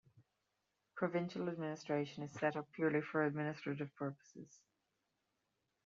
Provincial 0.95 1.47
administration 1.47 2.23
is 2.23 2.31
setup 2.31 2.67
purely 2.71 3.01
for 3.01 3.23
administrative 3.23 3.93
purposes. 3.95 4.59